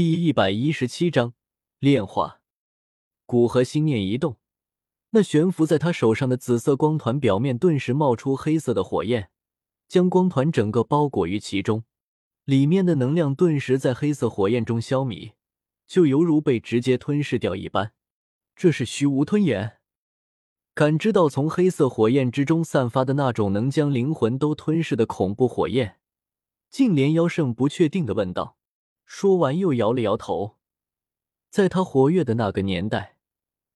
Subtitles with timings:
[0.00, 1.34] 第一百一十七章
[1.80, 2.40] 炼化。
[3.26, 4.36] 古河心念一动，
[5.10, 9.30] 那悬浮在他手上的紫色光团表面顿时冒出黑色的火焰，
[9.88, 11.82] 将光团整个包裹于其中。
[12.44, 15.32] 里面的能量顿时在黑色火焰中消弭，
[15.88, 17.90] 就犹如被直接吞噬掉一般。
[18.54, 19.78] 这是虚无吞炎。
[20.74, 25.98] 感知到从黑色火焰之中散发的那种能将灵魂都吞噬的恐怖火焰，
[26.70, 28.57] 净莲妖圣不确定的问道。
[29.08, 30.58] 说完又摇了摇头。
[31.48, 33.16] 在他活跃的那个年代，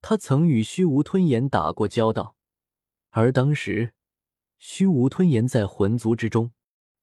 [0.02, 2.36] 他曾与虚无吞炎打过交道，
[3.08, 3.94] 而当时
[4.58, 6.52] 虚无吞炎在魂族之中，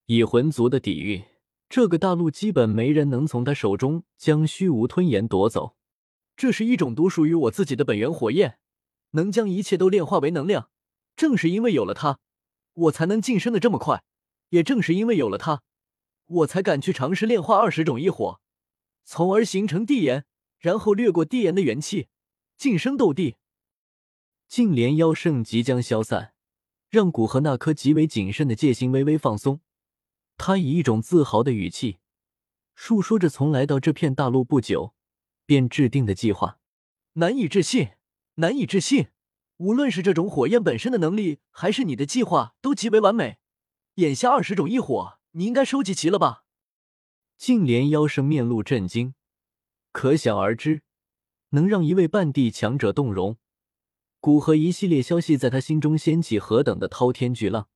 [0.05, 1.23] 以魂族的底蕴。
[1.67, 5.75] 这个大陆基本没人能从他手中将虚无吞炎夺走。
[6.37, 8.59] 这是一种独属于我自己的本源火焰，
[9.11, 10.69] 能将一切都炼化为能量。
[11.15, 12.19] 正是因为有了它，
[12.73, 14.03] 我才能晋升的这么快。
[14.49, 15.63] 也正是因为有了它，
[16.29, 18.39] 我才敢去尝试炼化二十种异火，
[19.03, 20.25] 从而形成地炎，
[20.59, 22.07] 然后掠过地炎的元气，
[22.55, 23.37] 晋升斗帝。
[24.47, 26.33] 净莲妖圣即将消散，
[26.89, 29.61] 让古河那颗极为谨慎的戒心微微放松。
[30.37, 31.99] 他以一种自豪的语气
[32.73, 34.93] 述说着从来到这片大陆不久
[35.45, 36.59] 便制定的计划。
[37.13, 37.89] 难以置信，
[38.35, 39.07] 难以置信！
[39.57, 43.39] 无论是这种火焰本身的能力，还是你的计划，都极为完美。
[43.95, 46.43] 眼下二十种异火，你应该收集齐了吧？
[47.37, 49.13] 净莲妖圣面露震惊，
[49.91, 50.81] 可想而知，
[51.49, 53.37] 能让一位半地强者动容，
[54.19, 57.67] 古河一系列消息在他心中掀起何等的滔天巨浪。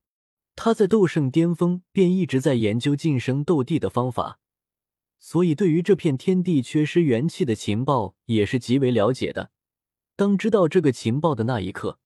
[0.56, 4.38] 他在斗圣巅峰便一直在研究晋升斗帝的方法，
[5.18, 9.50] 所以对于这片天地缺失元气的情报也是极为了解的。
[10.16, 11.98] 当知道这个情报的那一刻，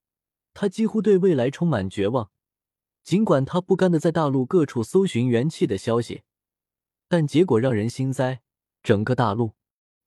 [0.54, 2.30] 他几乎对未来充满绝望。
[3.08, 6.24] 尽管他不甘的在大陆各处搜寻元气的消息，
[7.08, 8.42] 但结果让人心塞。
[8.82, 9.54] 整个大陆，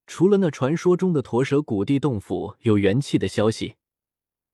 [0.05, 3.77] 除了那传说中的驼蛇谷地洞府有元气的消息，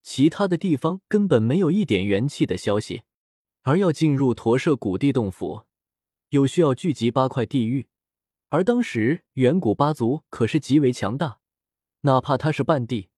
[0.01, 3.01] 其他的地方根本没有一点元气的消息。
[3.63, 5.63] 而要进入驼舍谷地洞府，
[6.29, 7.87] 有需要聚集八块地域，
[8.47, 11.39] 而当时远古八族可是极为强大，
[12.03, 13.09] 哪怕他是半帝，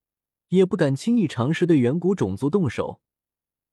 [0.48, 3.00] 也不敢轻易尝试对远古种族动手，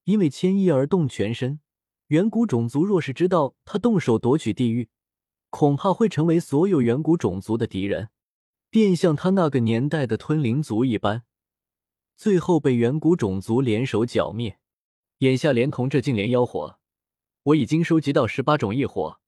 [0.07, 1.61] 因为牵一而动全身。
[2.09, 4.89] 远古种族若是知道他动手夺取地狱，
[5.51, 8.11] 恐怕会成为所有远古种族的敌人，
[8.71, 11.25] 便像他那个年代的吞灵族一般，
[12.17, 14.61] 最后被远古种族联手剿灭。
[15.19, 16.79] 眼下，连同这净莲妖火，
[17.43, 19.19] 我已经收集到十八种异火。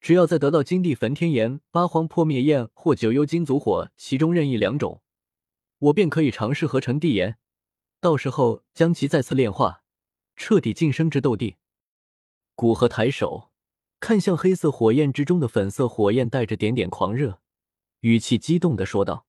[0.00, 5.02] 只要再得到金地焚天炎、八荒破灭焰或九幽金烛火其中任意两种，
[5.78, 7.36] 我便可以尝试合成地炎。
[8.00, 9.82] 到时候将其再次炼化，
[10.38, 11.56] 彻底晋升至斗帝。
[12.54, 13.50] 古河抬手
[14.00, 17.40] 看向黑色火焰之中的粉色火焰，带着点点狂热，
[18.00, 19.26] 语气激动的说道：“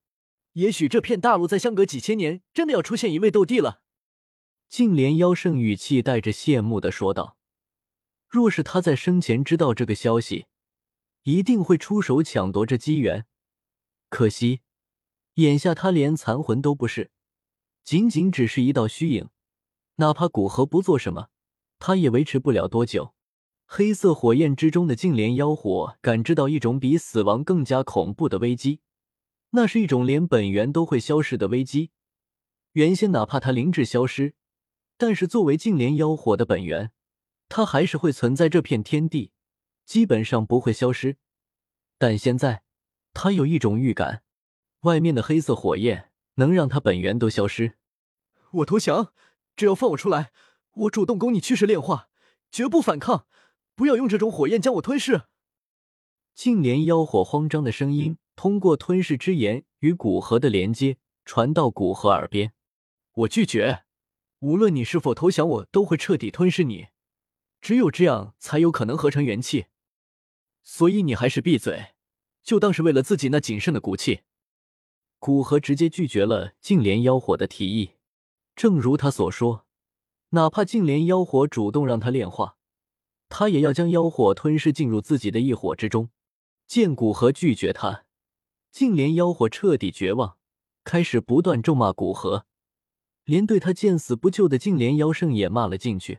[0.54, 3.82] 也许这片大陆在相隔几千年，真的要出现一位斗帝了。”
[4.70, 7.36] 净莲妖圣语气带着羡慕的说道
[8.28, 10.46] ：“若是他在生前知道这个消息，
[11.24, 13.26] 一定会出手抢夺这机缘。
[14.08, 14.60] 可惜，
[15.34, 17.10] 眼下他连残魂都不是，
[17.82, 19.28] 仅仅只是一道虚影。
[20.00, 21.28] 哪怕古河不做什么，
[21.78, 23.14] 他也维持不了多久。”
[23.72, 28.80] 黑色火焰之中的净莲妖火感知到一种比死亡更加恐怖的危机，
[29.50, 31.90] 那是一种连本源都会消失的危机。
[32.72, 34.34] 原先哪怕他灵智消失，
[34.96, 36.90] 但是，作为净莲妖火的本源，
[37.48, 39.30] 它还是会存在这片天地，
[39.84, 41.18] 基本上不会消失。
[41.98, 42.62] 但现在，
[43.12, 44.22] 他有一种预感，
[44.80, 47.76] 外面的黑色火焰能让他本源都消失。
[48.50, 49.12] 我投降，
[49.56, 50.32] 只要放我出来，
[50.72, 52.08] 我主动供你去世炼化，
[52.50, 53.26] 绝不反抗。
[53.74, 55.22] 不要用这种火焰将我吞噬。
[56.34, 62.52] 净莲妖火慌张的声音通过吞噬之炎与古河的连接传到古河耳边。
[63.12, 63.84] 我拒绝。
[64.40, 66.88] 无论你是否投降，我都会彻底吞噬你。
[67.60, 69.66] 只有这样才有可能合成元气。
[70.62, 71.88] 所以你还是闭嘴，
[72.42, 74.20] 就当是为了自己那仅剩的骨气。
[75.18, 77.92] 古河直接拒绝了净莲妖火的提议。
[78.60, 79.64] 正如他所说，
[80.32, 82.58] 哪怕净莲妖火主动让他炼化，
[83.30, 86.10] 他也要将妖火吞噬进入自己的异火之中。
[86.66, 88.04] 见古河拒绝他，
[88.70, 90.36] 净莲妖火彻底绝望，
[90.84, 92.44] 开始不断咒骂古河。
[93.24, 96.18] 连对他见死不救的净莲妖圣也骂了进去。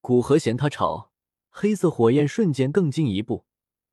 [0.00, 1.12] 古河嫌他吵，
[1.48, 3.44] 黑色火焰瞬间更进一步，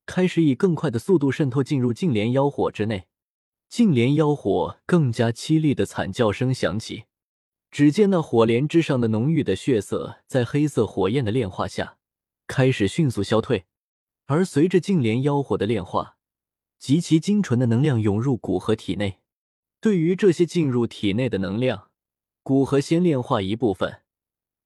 [0.08, 3.06] 开始以更快的速度渗透进入净莲妖火之内。
[3.70, 7.04] 净莲妖火更加凄厉的惨叫声响起。
[7.76, 11.98] 只见那火莲之上的浓郁的血色，在黑色火焰的炼化下，
[12.48, 13.66] 开始迅速消退。
[14.28, 16.16] 而随着净莲妖火的炼化，
[16.80, 19.20] 极其精纯的能量涌入古河体内。
[19.82, 21.90] 对于这些进入体内的能量，
[22.44, 24.04] 古河先炼化一部分，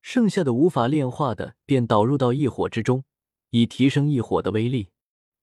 [0.04, 3.06] 剩下的无法炼化的便导入到异火之中，
[3.50, 4.90] 以提升异火的威力。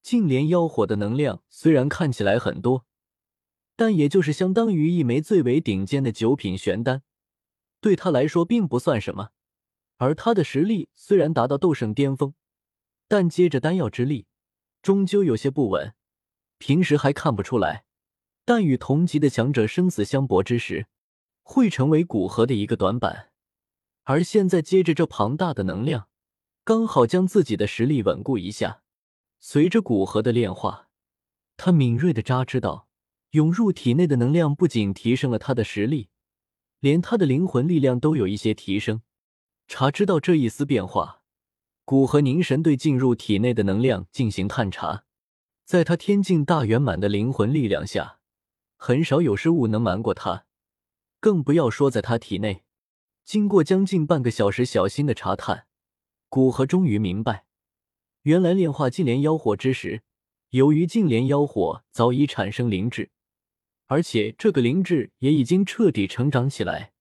[0.05, 2.85] 净莲妖火的能量虽然看起来很多，
[3.75, 7.03] 但也就是相当于一枚最为顶尖的九品玄丹，
[7.87, 9.31] 对他来说并不算什么。
[9.99, 12.35] 而他的实力虽然达到斗圣巅峰，
[13.07, 14.27] 但接着丹药之力，
[14.83, 15.95] 终究有些不稳。
[16.59, 17.85] 平时还看不出来，
[18.45, 20.89] 但与同级的强者生死相搏之时，
[21.45, 23.31] 会成为古河的一个短板。
[24.03, 26.09] 而现在接着这庞大的能量，
[26.65, 28.83] 刚好将自己的实力稳固一下。
[29.39, 30.89] 随着古河的炼化，
[31.57, 32.89] 他敏锐的扎知道，
[33.31, 36.09] 涌入体内的能量不仅提升了他的实力，
[36.87, 39.03] 连他的灵魂力量都有一些提升。
[39.67, 41.21] 查知道这一丝变化，
[41.85, 45.03] 古河凝神对进入体内的能量进行探查。
[45.65, 48.21] 在他天境大圆满的灵魂力量下，
[48.77, 50.47] 很少有事物能瞒过他，
[51.19, 52.63] 更不要说在他体内。
[53.25, 55.67] 经过将近半个小时小心的查探，
[56.29, 57.47] 古河终于明白，
[58.23, 60.05] 原来炼化净莲妖火之时，
[60.51, 63.11] 由于净莲妖火早已产生灵智，
[63.87, 66.93] 而且这个灵智也已经彻底成长起来，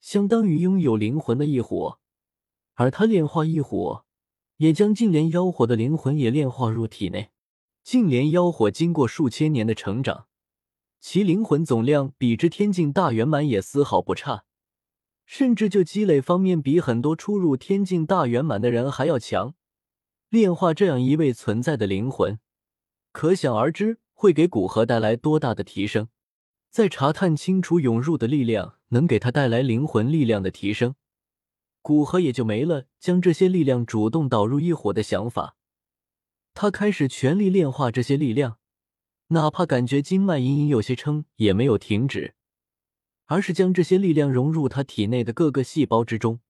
[0.00, 1.98] 相当于拥有灵魂的异火。
[2.74, 4.04] 而他炼化异火，
[4.58, 7.30] 也将净莲妖火的灵魂也炼化入体内。
[7.82, 10.26] 净莲妖火经过数千年的成长，
[11.00, 14.44] 其灵魂总量比之天境大圆满也丝毫不差，
[15.24, 19.54] 甚至就积累方面比很多初入天境大圆满的人还要强。
[20.28, 22.38] 炼化这样一位存在的灵魂，
[23.12, 26.08] 可想而知会给古河带来多大的提升。
[26.76, 30.94] 在查探清楚涌入的力量能给他带来灵魂力量的提升。
[31.80, 35.56] 古河也就没了将这些力量主动导入异火的想法，
[36.52, 38.58] 他开始全力炼化这些力量，
[39.28, 42.34] 哪怕感觉经脉隐隐有些撑，也没有停止，
[43.24, 46.40] 而是将这些力量融入他体内的各个细胞之中，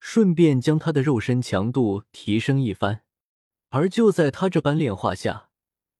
[0.00, 3.02] 顺便将他的肉身强度提升一番。
[3.68, 5.50] 而就在他这般炼化下，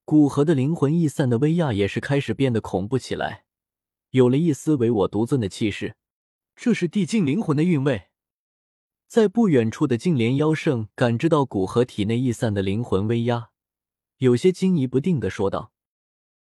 [0.04, 3.44] 古河的灵魂逸散的威亚也是开始变得恐怖起来，
[4.10, 5.96] 有了一丝唯我独尊的气势。
[6.56, 8.08] 这是地境灵魂的韵味。
[9.06, 13.50] 在不远处的净莲妖圣感知到古河体内溢散的灵魂威压，
[14.18, 15.72] 有些惊疑不定的说道：“